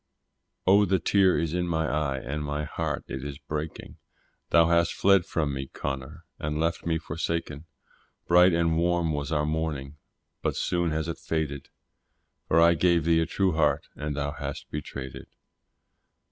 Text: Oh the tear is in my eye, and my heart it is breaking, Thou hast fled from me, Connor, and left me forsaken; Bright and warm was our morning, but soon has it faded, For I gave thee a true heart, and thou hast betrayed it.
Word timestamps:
Oh 0.65 0.83
the 0.85 0.97
tear 0.97 1.37
is 1.37 1.53
in 1.53 1.67
my 1.67 1.85
eye, 1.87 2.17
and 2.17 2.43
my 2.43 2.63
heart 2.63 3.05
it 3.07 3.23
is 3.23 3.37
breaking, 3.37 3.97
Thou 4.49 4.65
hast 4.69 4.95
fled 4.95 5.27
from 5.27 5.53
me, 5.53 5.67
Connor, 5.67 6.25
and 6.39 6.59
left 6.59 6.87
me 6.87 6.97
forsaken; 6.97 7.65
Bright 8.25 8.51
and 8.51 8.77
warm 8.79 9.13
was 9.13 9.31
our 9.31 9.45
morning, 9.45 9.97
but 10.41 10.55
soon 10.55 10.89
has 10.89 11.07
it 11.07 11.19
faded, 11.19 11.69
For 12.47 12.59
I 12.59 12.73
gave 12.73 13.05
thee 13.05 13.19
a 13.21 13.27
true 13.27 13.51
heart, 13.51 13.89
and 13.95 14.15
thou 14.15 14.31
hast 14.31 14.71
betrayed 14.71 15.13
it. 15.13 15.29